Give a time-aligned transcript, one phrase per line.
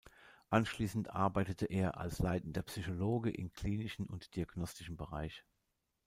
[0.49, 5.45] Anschließend arbeitete er als leitender Psychologe im klinischen und diagnostischen Bereich.